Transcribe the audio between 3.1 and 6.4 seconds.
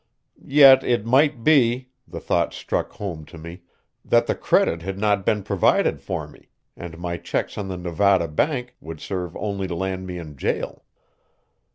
to me that the credit had not been provided for